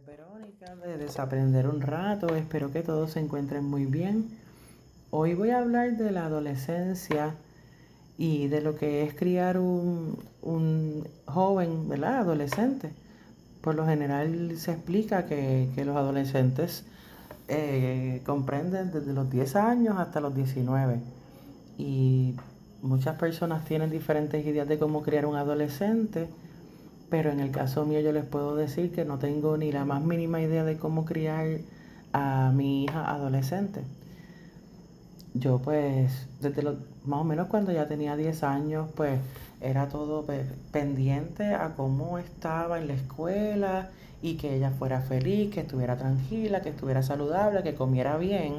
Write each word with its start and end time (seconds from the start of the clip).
Verónica 0.00 0.74
de 0.76 0.96
Desaprender 0.96 1.68
un 1.68 1.82
rato. 1.82 2.34
Espero 2.34 2.72
que 2.72 2.82
todos 2.82 3.12
se 3.12 3.20
encuentren 3.20 3.64
muy 3.64 3.84
bien. 3.84 4.30
Hoy 5.10 5.34
voy 5.34 5.50
a 5.50 5.58
hablar 5.58 5.98
de 5.98 6.10
la 6.10 6.24
adolescencia 6.24 7.34
y 8.16 8.48
de 8.48 8.62
lo 8.62 8.74
que 8.76 9.02
es 9.02 9.14
criar 9.14 9.58
un, 9.58 10.16
joven, 11.26 11.90
¿verdad? 11.90 12.20
Adolescente. 12.20 12.90
Por 13.60 13.74
lo 13.74 13.86
general 13.86 14.56
se 14.56 14.72
explica 14.72 15.26
que, 15.26 15.68
los 15.84 15.94
adolescentes 15.94 16.84
eh, 17.48 18.22
comprenden 18.24 18.92
desde 18.92 19.12
los 19.12 19.28
10 19.28 19.56
años 19.56 19.98
hasta 19.98 20.20
los 20.20 20.34
19. 20.34 21.00
Y 21.76 22.34
muchas 22.80 23.16
personas 23.18 23.66
tienen 23.66 23.90
diferentes 23.90 24.44
ideas 24.46 24.66
de 24.66 24.78
cómo 24.78 25.02
criar 25.02 25.26
un 25.26 25.36
adolescente 25.36 26.28
pero 27.12 27.30
en 27.30 27.40
el 27.40 27.50
caso 27.50 27.84
mío 27.84 28.00
yo 28.00 28.10
les 28.10 28.24
puedo 28.24 28.56
decir 28.56 28.90
que 28.90 29.04
no 29.04 29.18
tengo 29.18 29.58
ni 29.58 29.70
la 29.70 29.84
más 29.84 30.02
mínima 30.02 30.40
idea 30.40 30.64
de 30.64 30.78
cómo 30.78 31.04
criar 31.04 31.58
a 32.14 32.50
mi 32.54 32.84
hija 32.84 33.04
adolescente. 33.04 33.82
Yo 35.34 35.58
pues, 35.58 36.26
desde 36.40 36.62
los, 36.62 36.76
más 37.04 37.20
o 37.20 37.24
menos 37.24 37.48
cuando 37.48 37.70
ya 37.70 37.86
tenía 37.86 38.16
10 38.16 38.42
años, 38.44 38.88
pues 38.96 39.20
era 39.60 39.90
todo 39.90 40.24
pendiente 40.70 41.52
a 41.52 41.74
cómo 41.76 42.16
estaba 42.16 42.78
en 42.78 42.88
la 42.88 42.94
escuela 42.94 43.90
y 44.22 44.36
que 44.36 44.56
ella 44.56 44.70
fuera 44.70 45.02
feliz, 45.02 45.52
que 45.52 45.60
estuviera 45.60 45.98
tranquila, 45.98 46.62
que 46.62 46.70
estuviera 46.70 47.02
saludable, 47.02 47.62
que 47.62 47.74
comiera 47.74 48.16
bien. 48.16 48.54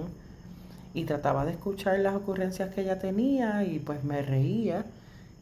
Y 0.94 1.06
trataba 1.06 1.44
de 1.44 1.54
escuchar 1.54 1.98
las 2.02 2.14
ocurrencias 2.14 2.72
que 2.76 2.82
ella 2.82 3.00
tenía 3.00 3.64
y 3.64 3.80
pues 3.80 4.04
me 4.04 4.22
reía 4.22 4.86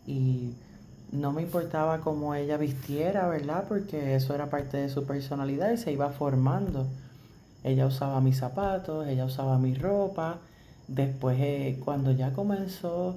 y 0.07 0.53
no 1.11 1.33
me 1.33 1.41
importaba 1.41 1.99
cómo 1.99 2.35
ella 2.35 2.57
vistiera, 2.57 3.27
¿verdad? 3.27 3.65
Porque 3.67 4.15
eso 4.15 4.33
era 4.33 4.49
parte 4.49 4.77
de 4.77 4.89
su 4.89 5.05
personalidad 5.05 5.71
y 5.71 5.77
se 5.77 5.91
iba 5.91 6.09
formando. 6.09 6.87
Ella 7.63 7.85
usaba 7.85 8.21
mis 8.21 8.37
zapatos, 8.37 9.07
ella 9.07 9.25
usaba 9.25 9.57
mi 9.57 9.75
ropa. 9.75 10.37
Después, 10.87 11.37
eh, 11.39 11.79
cuando 11.83 12.11
ya 12.11 12.31
comenzó 12.33 13.15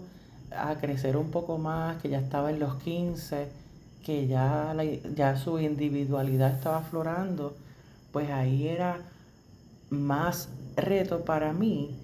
a 0.51 0.75
crecer 0.77 1.17
un 1.17 1.31
poco 1.31 1.59
más, 1.59 2.01
que 2.03 2.09
ya 2.09 2.19
estaba 2.19 2.51
en 2.51 2.59
los 2.59 2.77
15, 2.77 3.49
que 4.05 4.27
ya, 4.27 4.75
ya 5.15 5.37
su 5.37 5.59
individualidad 5.61 6.53
estaba 6.53 6.79
aflorando, 6.79 7.57
pues 8.13 8.31
ahí 8.31 8.69
era 8.69 8.99
más 9.91 10.49
reto 10.77 11.25
para 11.25 11.53
mí 11.53 11.97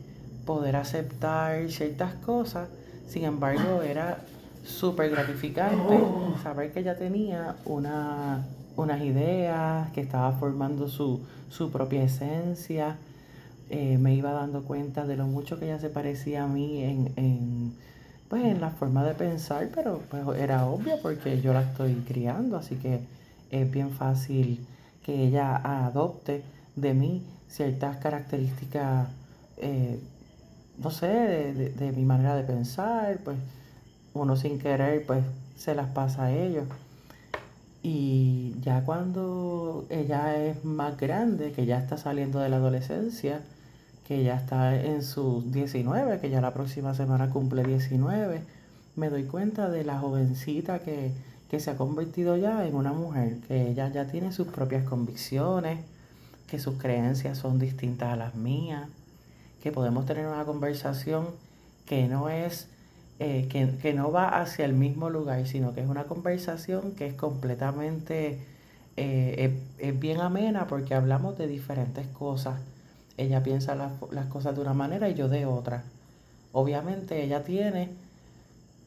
poder 0.47 0.77
aceptar 0.77 1.71
ciertas 1.71 2.15
cosas. 2.15 2.69
Sin 3.09 3.25
embargo, 3.25 3.83
era 3.83 4.19
súper 4.65 5.11
gratificante 5.11 5.99
saber 6.43 6.73
que 6.73 6.81
ella 6.81 6.97
tenía 6.97 7.57
una, 7.65 8.47
unas 8.77 9.01
ideas, 9.03 9.91
que 9.93 10.01
estaba 10.01 10.33
formando 10.33 10.89
su, 10.89 11.21
propia 11.73 12.03
esencia. 12.03 12.97
Eh, 13.71 13.99
me 13.99 14.15
iba 14.15 14.33
dando 14.33 14.63
cuenta 14.63 15.07
de 15.07 15.17
lo 15.17 15.27
mucho 15.27 15.59
que 15.59 15.67
ella 15.67 15.79
se 15.79 15.91
parecía 15.91 16.45
a 16.45 16.47
mí 16.49 16.83
en, 16.83 17.13
en, 17.17 17.73
pues, 18.29 18.45
en 18.45 18.61
la 18.61 18.71
forma 18.71 19.05
de 19.05 19.15
pensar, 19.15 19.69
pero 19.73 20.03
pues, 20.11 20.25
era 20.39 20.67
obvio 20.67 21.01
porque 21.01 21.41
yo 21.41 21.53
la 21.53 21.63
estoy 21.63 21.95
criando, 22.07 22.57
así 22.57 22.75
que 22.77 23.01
es 23.51 23.71
bien 23.71 23.91
fácil 23.91 24.67
que 25.05 25.27
ella 25.27 25.57
adopte 25.57 26.43
de 26.75 26.95
mí 26.95 27.23
ciertas 27.49 27.97
características, 27.99 29.09
eh, 29.59 30.01
no 30.79 30.91
sé, 30.91 31.07
de, 31.07 31.71
de 31.71 31.93
mi 31.93 32.05
manera 32.05 32.35
de 32.35 32.43
pensar, 32.43 33.19
pues 33.25 33.37
uno 34.15 34.37
sin 34.37 34.59
querer 34.59 35.05
pues 35.07 35.25
se 35.57 35.75
las 35.75 35.89
pasa 35.89 36.25
a 36.25 36.33
ellos. 36.33 36.65
Y 37.83 38.57
ya 38.61 38.85
cuando 38.85 39.87
ella 39.89 40.37
es 40.37 40.65
más 40.65 40.97
grande, 40.99 41.53
que 41.53 41.65
ya 41.67 41.79
está 41.79 41.97
saliendo 41.97 42.39
de 42.41 42.49
la 42.49 42.57
adolescencia, 42.57 43.41
que 44.07 44.23
ya 44.23 44.37
está 44.37 44.75
en 44.75 45.03
sus 45.03 45.51
19, 45.53 46.21
que 46.21 46.31
ya 46.31 46.41
la 46.41 46.53
próxima 46.53 46.95
semana 46.95 47.31
cumple 47.31 47.63
19, 47.63 48.43
me 48.97 49.09
doy 49.09 49.25
cuenta 49.25 49.71
de 49.71 49.85
la 49.85 49.99
jovencita 49.99 50.81
que, 50.81 51.13
que 51.49 51.61
se 51.61 51.71
ha 51.71 51.77
convertido 51.77 52.37
ya 52.37 52.67
en 52.67 52.75
una 52.75 52.93
mujer, 52.93 53.39
que 53.49 53.71
ella 53.71 53.89
ya 53.89 54.07
tiene 54.07 54.33
sus 54.33 54.49
propias 54.49 54.85
convicciones, 54.85 55.81
que 56.49 56.59
sus 56.59 56.77
creencias 56.77 57.39
son 57.39 57.59
distintas 57.59 58.13
a 58.13 58.17
las 58.17 58.35
mías, 58.35 58.89
que 59.63 59.73
podemos 59.73 60.05
tener 60.05 60.27
una 60.27 60.45
conversación 60.45 61.29
que 61.87 62.09
no 62.09 62.29
es 62.29 62.69
eh, 63.23 63.49
que, 63.51 63.93
no 63.93 64.11
va 64.11 64.41
hacia 64.41 64.65
el 64.65 64.73
mismo 64.73 65.11
lugar, 65.11 65.47
sino 65.47 65.75
que 65.75 65.83
es 65.83 65.89
una 65.89 66.05
conversación 66.05 66.93
que 66.93 67.07
es 67.07 67.13
completamente, 67.13 68.39
eh, 68.97 69.61
es, 69.79 70.01
bien 70.01 70.23
amena 70.23 70.67
porque 70.67 70.95
hablamos 70.95 71.37
de 71.37 71.47
diferentes 71.47 72.07
cosas. 72.07 72.61
Ella 73.19 73.43
piensa 73.43 73.75
las 73.75 74.27
cosas 74.29 74.55
de 74.55 74.63
una 74.63 74.73
manera 74.73 75.11
y 75.11 75.15
yo 75.15 75.29
de 75.29 75.45
otra. 75.45 75.85
Obviamente 76.53 77.23
ella 77.23 77.45
tiene 77.45 77.91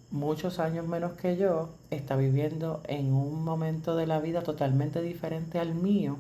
muchos 0.09 0.57
años 0.57 0.88
menos 0.88 1.13
que 1.13 1.38
yo, 1.38 1.69
está 1.91 2.16
viviendo 2.16 2.81
en 2.88 3.13
un 3.13 3.43
momento 3.43 3.95
de 3.95 4.07
la 4.07 4.19
vida 4.19 4.41
totalmente 4.41 5.03
diferente 5.03 5.59
al 5.59 5.75
mío 5.75 6.17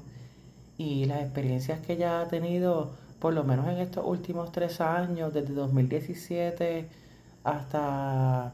y 0.77 1.05
las 1.05 1.23
experiencias 1.23 1.79
que 1.79 1.93
ella 1.93 2.21
ha 2.21 2.27
tenido, 2.27 2.91
por 3.17 3.33
lo 3.33 3.43
menos 3.43 3.67
en 3.69 3.77
estos 3.77 4.05
últimos 4.05 4.51
tres 4.51 4.81
años, 4.81 5.33
desde 5.33 5.55
2017, 5.55 7.01
hasta 7.43 8.51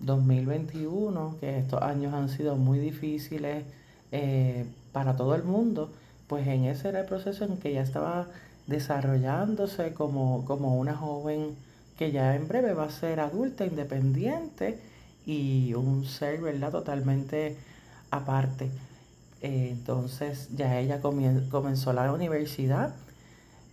2021, 0.00 1.36
que 1.40 1.58
estos 1.58 1.82
años 1.82 2.14
han 2.14 2.28
sido 2.28 2.56
muy 2.56 2.78
difíciles 2.78 3.64
eh, 4.12 4.66
para 4.92 5.16
todo 5.16 5.34
el 5.34 5.44
mundo, 5.44 5.90
pues 6.26 6.46
en 6.46 6.64
ese 6.64 6.88
era 6.88 7.00
el 7.00 7.06
proceso 7.06 7.44
en 7.44 7.58
que 7.58 7.72
ya 7.72 7.82
estaba 7.82 8.28
desarrollándose 8.66 9.92
como, 9.94 10.44
como 10.44 10.78
una 10.78 10.94
joven 10.96 11.56
que 11.98 12.12
ya 12.12 12.34
en 12.34 12.48
breve 12.48 12.72
va 12.72 12.84
a 12.84 12.90
ser 12.90 13.20
adulta, 13.20 13.66
independiente 13.66 14.78
y 15.26 15.74
un 15.74 16.06
ser, 16.06 16.40
¿verdad? 16.40 16.72
Totalmente 16.72 17.56
aparte. 18.10 18.70
Eh, 19.42 19.70
entonces 19.72 20.48
ya 20.56 20.78
ella 20.78 21.00
comenzó 21.00 21.92
la 21.92 22.12
universidad, 22.12 22.94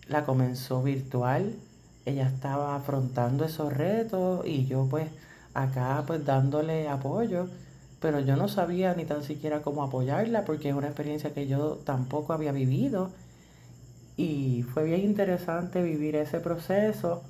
la 0.08 0.26
comenzó 0.26 0.84
virtual, 0.84 1.56
ella 2.08 2.28
estaba 2.28 2.76
afrontando 2.76 3.44
esos 3.46 3.74
retos 3.74 4.46
y 4.46 4.66
yo 4.66 4.88
pues 4.90 5.10
acá 5.54 6.04
pues 6.08 6.24
dándole 6.26 6.88
apoyo, 6.88 7.48
pero 8.00 8.20
yo 8.20 8.36
no 8.36 8.48
sabía 8.48 8.94
ni 8.94 9.06
tan 9.06 9.24
siquiera 9.24 9.62
cómo 9.62 9.84
apoyarla 9.84 10.46
porque 10.46 10.70
es 10.70 10.76
una 10.76 10.88
experiencia 10.88 11.34
que 11.34 11.48
yo 11.48 11.80
tampoco 11.84 12.34
había 12.34 12.52
vivido. 12.52 13.12
Y 14.16 14.64
fue 14.74 14.84
bien 14.86 15.02
interesante 15.02 15.84
vivir 15.84 16.16
ese 16.16 16.40
proceso, 16.40 17.22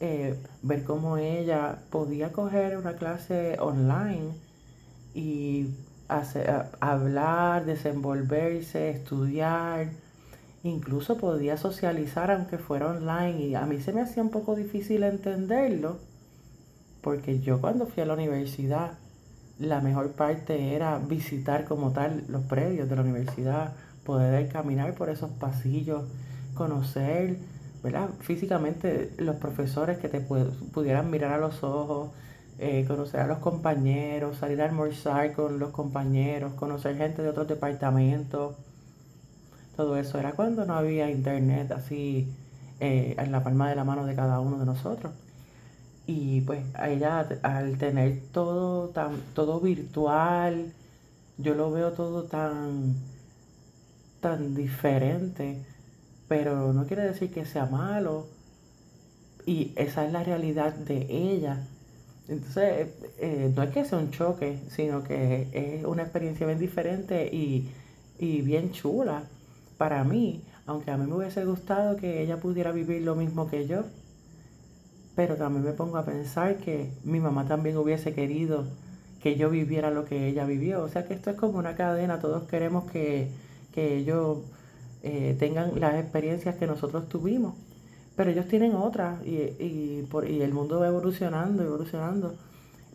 eh, 0.00 0.36
ver 0.62 0.84
cómo 0.84 1.16
ella 1.16 1.78
podía 1.90 2.32
coger 2.32 2.76
una 2.76 2.94
clase 2.94 3.56
online 3.60 4.32
y 5.14 5.68
hacer, 6.08 6.66
hablar, 6.80 7.66
desenvolverse, 7.66 8.90
estudiar 8.90 9.90
Incluso 10.64 11.16
podía 11.16 11.56
socializar 11.56 12.30
aunque 12.30 12.58
fuera 12.58 12.90
online 12.90 13.46
y 13.46 13.54
a 13.54 13.66
mí 13.66 13.80
se 13.80 13.92
me 13.92 14.00
hacía 14.00 14.22
un 14.22 14.30
poco 14.30 14.54
difícil 14.54 15.02
entenderlo 15.02 15.98
porque 17.02 17.40
yo 17.40 17.60
cuando 17.60 17.86
fui 17.86 18.02
a 18.02 18.06
la 18.06 18.14
universidad 18.14 18.92
la 19.58 19.80
mejor 19.80 20.12
parte 20.12 20.74
era 20.74 20.98
visitar 20.98 21.64
como 21.64 21.92
tal 21.92 22.24
los 22.28 22.42
predios 22.44 22.88
de 22.88 22.96
la 22.96 23.02
universidad, 23.02 23.74
poder 24.04 24.48
caminar 24.48 24.94
por 24.94 25.08
esos 25.08 25.30
pasillos, 25.30 26.04
conocer, 26.54 27.36
¿verdad? 27.82 28.10
Físicamente 28.20 29.12
los 29.18 29.36
profesores 29.36 29.98
que 29.98 30.08
te 30.08 30.20
pudieran 30.20 31.10
mirar 31.10 31.34
a 31.34 31.38
los 31.38 31.62
ojos, 31.62 32.10
eh, 32.58 32.84
conocer 32.88 33.20
a 33.20 33.26
los 33.26 33.38
compañeros, 33.38 34.38
salir 34.38 34.60
a 34.62 34.64
almorzar 34.64 35.32
con 35.32 35.58
los 35.58 35.70
compañeros, 35.70 36.54
conocer 36.54 36.96
gente 36.96 37.22
de 37.22 37.28
otros 37.28 37.46
departamentos 37.46 38.56
todo 39.76 39.96
eso 39.96 40.18
era 40.18 40.32
cuando 40.32 40.64
no 40.64 40.74
había 40.74 41.10
internet 41.10 41.72
así 41.72 42.28
eh, 42.80 43.14
en 43.18 43.32
la 43.32 43.42
palma 43.42 43.70
de 43.70 43.76
la 43.76 43.84
mano 43.84 44.06
de 44.06 44.14
cada 44.14 44.40
uno 44.40 44.58
de 44.58 44.66
nosotros. 44.66 45.12
Y 46.06 46.40
pues 46.42 46.64
ella 46.84 47.26
al 47.42 47.78
tener 47.78 48.20
todo 48.32 48.88
tan, 48.88 49.20
todo 49.34 49.60
virtual, 49.60 50.72
yo 51.38 51.54
lo 51.54 51.70
veo 51.70 51.92
todo 51.92 52.24
tan, 52.24 52.96
tan 54.20 54.54
diferente, 54.54 55.58
pero 56.28 56.72
no 56.72 56.86
quiere 56.86 57.04
decir 57.04 57.30
que 57.32 57.44
sea 57.44 57.66
malo. 57.66 58.26
Y 59.46 59.72
esa 59.76 60.04
es 60.06 60.12
la 60.12 60.22
realidad 60.24 60.74
de 60.74 61.06
ella. 61.08 61.66
Entonces, 62.28 62.88
eh, 63.18 63.52
no 63.54 63.62
es 63.62 63.70
que 63.70 63.84
sea 63.84 63.98
un 63.98 64.10
choque, 64.10 64.58
sino 64.68 65.02
que 65.02 65.48
es 65.52 65.84
una 65.84 66.02
experiencia 66.02 66.46
bien 66.46 66.58
diferente 66.58 67.28
y, 67.32 67.70
y 68.18 68.42
bien 68.42 68.72
chula 68.72 69.24
para 69.78 70.04
mí, 70.04 70.42
aunque 70.66 70.90
a 70.90 70.96
mí 70.96 71.06
me 71.06 71.14
hubiese 71.14 71.44
gustado 71.44 71.96
que 71.96 72.22
ella 72.22 72.38
pudiera 72.38 72.72
vivir 72.72 73.02
lo 73.02 73.14
mismo 73.14 73.48
que 73.48 73.66
yo, 73.66 73.84
pero 75.14 75.36
también 75.36 75.64
me 75.64 75.72
pongo 75.72 75.98
a 75.98 76.04
pensar 76.04 76.56
que 76.56 76.90
mi 77.04 77.20
mamá 77.20 77.46
también 77.46 77.76
hubiese 77.76 78.14
querido 78.14 78.64
que 79.22 79.36
yo 79.36 79.50
viviera 79.50 79.90
lo 79.90 80.04
que 80.04 80.26
ella 80.28 80.44
vivió. 80.44 80.82
O 80.82 80.88
sea 80.88 81.06
que 81.06 81.14
esto 81.14 81.30
es 81.30 81.36
como 81.36 81.58
una 81.58 81.76
cadena, 81.76 82.18
todos 82.18 82.44
queremos 82.44 82.90
que, 82.90 83.28
que 83.72 83.96
ellos 83.96 84.38
eh, 85.02 85.36
tengan 85.38 85.78
las 85.78 85.94
experiencias 85.94 86.56
que 86.56 86.66
nosotros 86.66 87.08
tuvimos. 87.08 87.54
Pero 88.16 88.30
ellos 88.30 88.46
tienen 88.48 88.74
otras 88.74 89.24
y, 89.26 89.36
y, 89.36 90.06
por, 90.10 90.28
y 90.28 90.42
el 90.42 90.52
mundo 90.52 90.80
va 90.80 90.88
evolucionando, 90.88 91.62
evolucionando. 91.62 92.34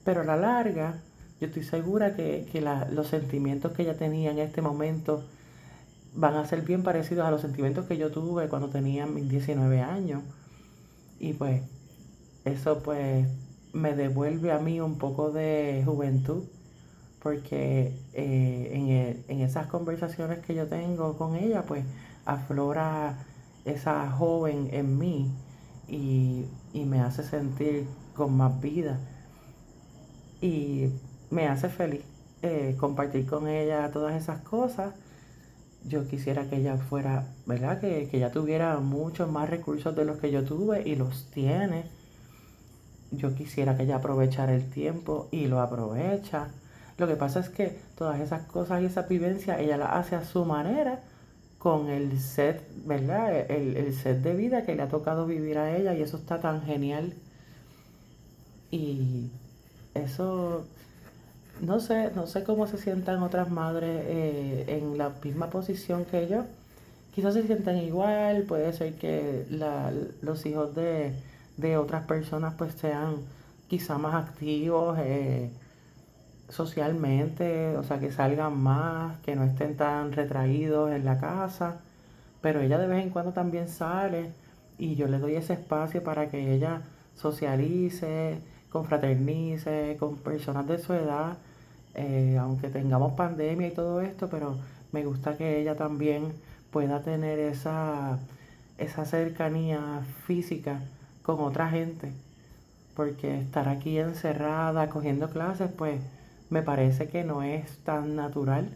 Pero 0.04 0.22
a 0.22 0.24
la 0.26 0.38
larga, 0.38 1.02
yo 1.40 1.48
estoy 1.48 1.64
segura 1.64 2.16
que, 2.16 2.48
que 2.52 2.62
la, 2.62 2.88
los 2.92 3.08
sentimientos 3.08 3.72
que 3.72 3.84
ella 3.84 3.98
tenía 3.98 4.32
en 4.32 4.40
este 4.40 4.62
momento 4.62 5.24
van 6.18 6.36
a 6.36 6.46
ser 6.46 6.64
bien 6.64 6.82
parecidos 6.82 7.26
a 7.26 7.32
los 7.32 7.42
sentimientos 7.42 7.86
que 7.86 7.96
yo 7.96 8.12
tuve 8.12 8.50
cuando 8.50 8.70
tenía 8.70 9.06
mis 9.06 9.30
19 9.30 9.82
años. 9.82 10.24
Y 11.20 11.34
pues 11.34 11.62
eso 12.44 12.82
pues 12.84 13.28
me 13.72 13.96
devuelve 13.96 14.52
a 14.52 14.58
mí 14.58 14.82
un 14.82 14.98
poco 14.98 15.32
de 15.32 15.84
juventud, 15.86 16.44
porque 17.22 17.94
eh, 18.14 19.24
en, 19.28 19.42
esas 19.42 19.68
conversaciones 19.68 20.40
que 20.40 20.56
yo 20.56 20.68
tengo 20.68 21.18
con 21.18 21.36
ella, 21.36 21.64
pues 21.64 21.86
aflora 22.26 23.20
esa 23.66 24.10
joven 24.10 24.70
en 24.72 24.98
mí 24.98 25.32
y, 25.88 26.46
me 26.74 27.02
hace 27.02 27.24
sentir 27.24 27.88
con 28.16 28.38
más 28.38 28.62
vida 28.62 29.00
y 30.42 30.90
me 31.32 31.48
hace 31.48 31.70
feliz 31.70 32.02
eh, 32.44 32.76
compartir 32.80 33.26
con 33.26 33.48
ella 33.48 33.92
todas 33.92 34.16
esas 34.16 34.40
cosas. 34.42 34.94
Yo 35.88 36.08
quisiera 36.08 36.50
que 36.50 36.58
ella 36.58 36.78
fuera, 36.78 37.28
¿verdad? 37.46 37.80
Que, 37.80 38.08
que 38.10 38.18
ella 38.18 38.32
tuviera 38.32 38.78
muchos 38.80 39.32
más 39.32 39.50
recursos 39.50 39.96
de 39.96 40.06
los 40.06 40.18
que 40.18 40.32
yo 40.32 40.44
tuve 40.44 40.88
y 40.88 40.96
los 40.96 41.26
tiene 41.32 41.86
yo 43.12 43.34
quisiera 43.36 43.78
que 43.78 43.84
ella 43.84 43.98
aprovechara 43.98 44.54
el 44.54 44.70
tiempo 44.70 45.28
y 45.32 45.48
lo 45.48 45.62
aprovecha. 45.62 46.50
Lo 46.98 47.08
que 47.08 47.16
pasa 47.16 47.40
es 47.40 47.50
que 47.50 47.80
todas 47.98 48.20
esas 48.20 48.44
cosas 48.44 48.82
y 48.82 48.86
esa 48.86 49.04
vivencia 49.04 49.60
ella 49.60 49.78
la 49.78 49.98
hace 49.98 50.16
a 50.16 50.26
su 50.26 50.46
manera 50.46 51.02
con 51.58 51.90
el 51.90 52.20
set, 52.20 52.64
¿verdad? 52.86 53.50
El, 53.50 53.94
set 53.94 54.22
de 54.22 54.36
vida 54.36 54.64
que 54.64 54.76
le 54.76 54.84
ha 54.84 54.90
tocado 54.90 55.26
vivir 55.26 55.58
a 55.58 55.76
ella 55.76 55.94
y 55.94 56.02
eso 56.02 56.18
está 56.18 56.40
tan 56.40 56.64
genial. 56.64 57.14
Y 58.72 59.30
eso, 59.94 60.66
no 61.62 61.80
sé, 61.80 62.12
no 62.16 62.28
sé 62.28 62.44
cómo 62.44 62.68
se 62.68 62.78
sientan 62.78 63.24
otras 63.24 63.50
madres 63.50 64.04
eh, 64.08 64.66
en 64.68 64.98
la 64.98 65.12
misma 65.24 65.50
posición 65.50 66.06
que 66.06 66.28
yo. 66.28 66.46
Quizás 67.14 67.34
se 67.34 67.44
sientan 67.44 67.78
igual, 67.78 68.44
puede 68.44 68.74
ser 68.74 68.94
que 68.96 69.46
los 70.22 70.46
hijos 70.46 70.76
de 70.76 71.14
de 71.58 71.78
otras 71.78 72.04
personas 72.06 72.54
pues 72.58 72.74
sean 72.76 73.18
quizá 73.68 73.98
más 73.98 74.16
activos 74.16 74.98
eh, 75.00 75.50
socialmente, 76.50 77.76
o 77.78 77.84
sea, 77.84 78.00
que 78.00 78.12
salgan 78.12 78.58
más, 78.58 79.20
que 79.20 79.36
no 79.36 79.44
estén 79.44 79.76
tan 79.76 80.14
retraídos 80.14 80.92
en 80.92 81.04
la 81.04 81.20
casa, 81.20 81.80
pero 82.42 82.62
ella 82.62 82.78
de 82.78 82.88
vez 82.88 83.04
en 83.04 83.10
cuando 83.10 83.34
también 83.34 83.68
sale 83.68 84.32
y 84.78 84.96
yo 84.96 85.08
le 85.08 85.20
doy 85.20 85.36
ese 85.36 85.54
espacio 85.54 86.04
para 86.04 86.30
que 86.30 86.54
ella 86.54 86.82
socialice, 87.16 88.40
confraternice 88.78 89.98
con 90.00 90.18
personas 90.18 90.68
de 90.68 90.78
su 90.78 90.94
edad, 90.94 91.38
eh, 91.96 92.38
aunque 92.40 92.70
tengamos 92.70 93.14
pandemia 93.14 93.68
y 93.68 93.72
todo 93.72 94.02
esto, 94.02 94.30
pero 94.30 94.58
me 94.92 95.04
gusta 95.04 95.36
que 95.36 95.60
ella 95.60 95.76
también 95.76 96.34
pueda 96.72 97.02
tener 97.02 97.40
esa, 97.40 98.20
esa 98.78 99.06
cercanía 99.06 99.80
física 100.26 100.82
con 101.24 101.40
otra 101.40 101.70
gente, 101.70 102.12
porque 102.96 103.40
estar 103.40 103.68
aquí 103.68 103.98
encerrada 103.98 104.90
cogiendo 104.90 105.30
clases, 105.32 105.72
pues 105.76 106.00
me 106.52 106.62
parece 106.62 107.08
que 107.08 107.24
no 107.24 107.42
es 107.42 107.78
tan 107.80 108.16
natural 108.16 108.70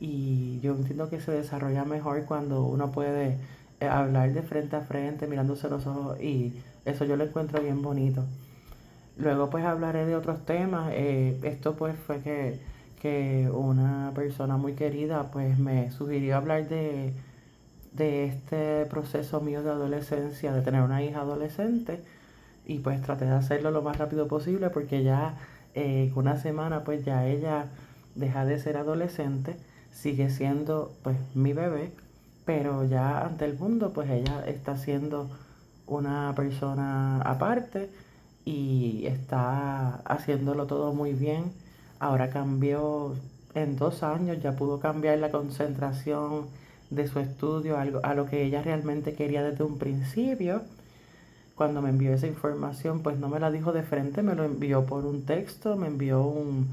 y 0.00 0.58
yo 0.60 0.74
entiendo 0.74 1.08
que 1.08 1.20
se 1.20 1.30
desarrolla 1.32 1.84
mejor 1.84 2.24
cuando 2.24 2.64
uno 2.64 2.90
puede 2.90 3.36
eh, 3.80 3.86
hablar 3.86 4.32
de 4.32 4.42
frente 4.42 4.74
a 4.74 4.80
frente, 4.80 5.28
mirándose 5.28 5.68
los 5.68 5.86
ojos 5.86 6.20
y 6.20 6.52
eso 6.84 7.04
yo 7.04 7.16
lo 7.16 7.24
encuentro 7.24 7.62
bien 7.62 7.80
bonito. 7.80 8.24
Luego 9.18 9.50
pues 9.50 9.64
hablaré 9.64 10.06
de 10.06 10.16
otros 10.16 10.44
temas. 10.46 10.90
Eh, 10.92 11.38
esto 11.42 11.74
pues 11.74 11.96
fue 11.96 12.20
que, 12.20 12.58
que, 13.02 13.50
una 13.52 14.12
persona 14.14 14.56
muy 14.56 14.74
querida 14.74 15.30
pues 15.32 15.58
me 15.58 15.90
sugirió 15.90 16.36
hablar 16.36 16.68
de 16.68 17.12
de 17.92 18.26
este 18.26 18.86
proceso 18.86 19.40
mío 19.40 19.62
de 19.62 19.70
adolescencia, 19.70 20.52
de 20.52 20.62
tener 20.62 20.82
una 20.82 21.02
hija 21.02 21.20
adolescente, 21.20 22.00
y 22.66 22.78
pues 22.78 23.02
traté 23.02 23.24
de 23.24 23.32
hacerlo 23.32 23.70
lo 23.70 23.82
más 23.82 23.98
rápido 23.98 24.28
posible 24.28 24.70
porque 24.70 25.02
ya 25.02 25.34
eh, 25.74 26.12
una 26.14 26.38
semana 26.38 26.84
pues 26.84 27.04
ya 27.04 27.26
ella 27.26 27.66
deja 28.14 28.44
de 28.44 28.58
ser 28.58 28.76
adolescente, 28.76 29.56
sigue 29.92 30.30
siendo 30.30 30.92
pues 31.02 31.16
mi 31.34 31.52
bebé, 31.52 31.90
pero 32.44 32.84
ya 32.84 33.24
ante 33.24 33.44
el 33.46 33.58
mundo 33.58 33.92
pues 33.92 34.10
ella 34.10 34.44
está 34.46 34.76
siendo 34.76 35.28
una 35.86 36.34
persona 36.36 37.22
aparte 37.22 37.88
y 38.48 39.06
está 39.06 39.96
haciéndolo 40.06 40.66
todo 40.66 40.94
muy 40.94 41.12
bien. 41.12 41.52
Ahora 41.98 42.30
cambió 42.30 43.14
en 43.54 43.76
dos 43.76 44.02
años, 44.02 44.38
ya 44.42 44.56
pudo 44.56 44.80
cambiar 44.80 45.18
la 45.18 45.30
concentración 45.30 46.46
de 46.88 47.06
su 47.08 47.18
estudio, 47.18 47.76
a 47.76 48.14
lo 48.14 48.26
que 48.26 48.42
ella 48.44 48.62
realmente 48.62 49.12
quería 49.12 49.42
desde 49.42 49.64
un 49.64 49.76
principio. 49.76 50.62
Cuando 51.56 51.82
me 51.82 51.90
envió 51.90 52.14
esa 52.14 52.26
información, 52.26 53.02
pues 53.02 53.18
no 53.18 53.28
me 53.28 53.38
la 53.38 53.50
dijo 53.50 53.72
de 53.72 53.82
frente, 53.82 54.22
me 54.22 54.34
lo 54.34 54.44
envió 54.44 54.86
por 54.86 55.04
un 55.04 55.26
texto, 55.26 55.76
me 55.76 55.88
envió 55.88 56.22
un, 56.22 56.68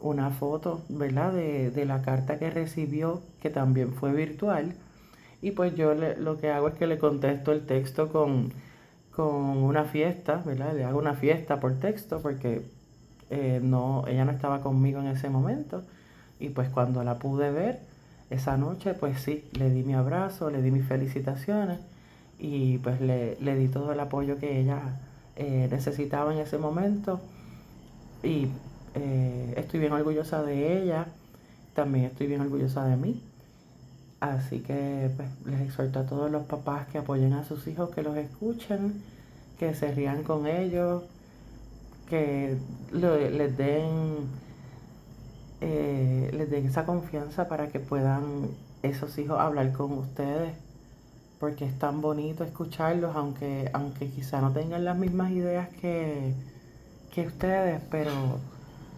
una 0.00 0.30
foto, 0.30 0.82
¿verdad? 0.88 1.32
De, 1.32 1.70
de, 1.70 1.84
la 1.84 2.02
carta 2.02 2.40
que 2.40 2.50
recibió, 2.50 3.22
que 3.40 3.50
también 3.50 3.92
fue 3.92 4.12
virtual. 4.12 4.74
Y 5.40 5.52
pues 5.52 5.76
yo 5.76 5.94
lo 5.94 6.38
que 6.38 6.50
hago 6.50 6.66
es 6.66 6.74
que 6.74 6.88
le 6.88 6.98
contesto 6.98 7.52
el 7.52 7.64
texto 7.64 8.08
con, 8.10 8.52
con 9.16 9.64
una 9.64 9.84
fiesta, 9.84 10.42
¿verdad? 10.44 10.74
Le 10.74 10.84
hago 10.84 10.98
una 10.98 11.14
fiesta 11.14 11.58
por 11.58 11.78
texto 11.78 12.20
porque 12.20 12.62
eh, 13.30 13.60
no, 13.62 14.04
ella 14.06 14.26
no 14.26 14.32
estaba 14.32 14.60
conmigo 14.60 15.00
en 15.00 15.06
ese 15.06 15.30
momento. 15.30 15.82
Y 16.38 16.50
pues 16.50 16.68
cuando 16.68 17.02
la 17.02 17.18
pude 17.18 17.50
ver, 17.50 17.80
esa 18.28 18.58
noche, 18.58 18.92
pues 18.92 19.20
sí, 19.22 19.44
le 19.52 19.70
di 19.70 19.82
mi 19.84 19.94
abrazo, 19.94 20.50
le 20.50 20.60
di 20.60 20.70
mis 20.70 20.84
felicitaciones 20.84 21.78
y 22.38 22.76
pues 22.78 23.00
le, 23.00 23.36
di 23.56 23.68
todo 23.68 23.92
el 23.92 24.00
apoyo 24.00 24.36
que 24.38 24.60
ella 24.60 24.80
eh, 25.36 25.68
necesitaba 25.70 26.34
en 26.34 26.40
ese 26.40 26.58
momento. 26.58 27.20
Y 28.22 28.48
eh, 28.94 29.54
estoy 29.56 29.80
bien 29.80 29.92
orgullosa 29.92 30.42
de 30.42 30.82
ella, 30.82 31.06
también 31.74 32.04
estoy 32.06 32.26
bien 32.26 32.42
orgullosa 32.42 32.84
de 32.84 32.96
mí. 32.96 33.22
Así 34.34 34.60
que 34.60 35.10
pues, 35.16 35.28
les 35.46 35.60
exhorto 35.60 36.00
a 36.00 36.06
todos 36.06 36.30
los 36.30 36.44
papás 36.44 36.86
que 36.88 36.98
apoyen 36.98 37.32
a 37.32 37.44
sus 37.44 37.66
hijos, 37.66 37.90
que 37.90 38.02
los 38.02 38.16
escuchen, 38.16 39.02
que 39.58 39.74
se 39.74 39.92
rían 39.92 40.22
con 40.22 40.46
ellos, 40.46 41.02
que 42.08 42.56
les 42.92 43.56
den 43.56 44.28
eh, 45.60 46.30
les 46.32 46.50
den 46.50 46.66
esa 46.66 46.84
confianza 46.84 47.48
para 47.48 47.68
que 47.68 47.80
puedan 47.80 48.48
esos 48.82 49.16
hijos 49.18 49.38
hablar 49.40 49.72
con 49.72 49.92
ustedes, 49.92 50.54
porque 51.40 51.64
es 51.64 51.78
tan 51.78 52.00
bonito 52.00 52.44
escucharlos, 52.44 53.16
aunque, 53.16 53.70
aunque 53.72 54.08
quizá 54.08 54.40
no 54.40 54.52
tengan 54.52 54.84
las 54.84 54.96
mismas 54.98 55.32
ideas 55.32 55.68
que, 55.80 56.34
que 57.12 57.26
ustedes, 57.26 57.80
pero 57.90 58.12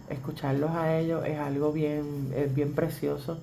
escucharlos 0.09 0.71
a 0.71 0.97
ellos 0.97 1.25
es 1.25 1.39
algo 1.39 1.71
bien, 1.71 2.31
es 2.35 2.53
bien 2.53 2.73
precioso. 2.73 3.39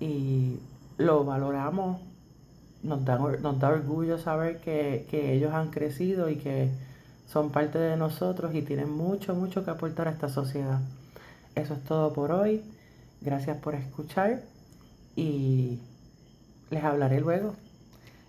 Y 0.00 0.58
lo 0.98 1.24
valoramos. 1.24 2.00
Nos 2.82 3.04
da, 3.04 3.16
nos 3.16 3.58
da 3.60 3.68
orgullo 3.68 4.18
saber 4.18 4.58
que, 4.58 5.06
que 5.08 5.34
ellos 5.34 5.54
han 5.54 5.70
crecido 5.70 6.28
y 6.28 6.36
que 6.36 6.70
son 7.26 7.50
parte 7.50 7.78
de 7.78 7.96
nosotros 7.96 8.54
y 8.54 8.62
tienen 8.62 8.90
mucho, 8.90 9.34
mucho 9.34 9.64
que 9.64 9.70
aportar 9.70 10.08
a 10.08 10.10
esta 10.10 10.28
sociedad. 10.28 10.80
Eso 11.54 11.74
es 11.74 11.84
todo 11.84 12.12
por 12.12 12.32
hoy. 12.32 12.62
Gracias 13.20 13.56
por 13.58 13.74
escuchar 13.74 14.42
y 15.16 15.78
les 16.70 16.82
hablaré 16.82 17.20
luego. 17.20 17.54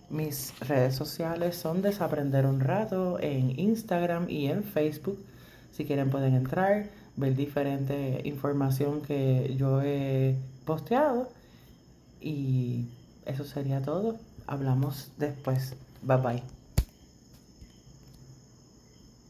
Mis 0.09 0.53
redes 0.59 0.95
sociales 0.95 1.55
son 1.55 1.81
Desaprender 1.81 2.45
un 2.45 2.59
rato 2.59 3.17
en 3.19 3.59
Instagram 3.59 4.29
y 4.29 4.47
en 4.47 4.63
Facebook. 4.63 5.17
Si 5.71 5.85
quieren 5.85 6.11
pueden 6.11 6.35
entrar, 6.35 6.85
ver 7.15 7.35
diferente 7.35 8.21
información 8.23 9.01
que 9.01 9.55
yo 9.57 9.81
he 9.81 10.35
posteado. 10.65 11.29
Y 12.23 12.85
eso 13.25 13.43
sería 13.43 13.81
todo. 13.81 14.17
Hablamos 14.47 15.11
después. 15.17 15.75
Bye 16.01 16.17
bye. 16.17 16.62